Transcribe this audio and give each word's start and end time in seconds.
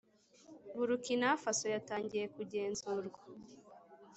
Burukina 0.75 1.29
Faso 1.43 1.65
yatangiye 1.75 2.25
kugenzurwa. 2.35 3.21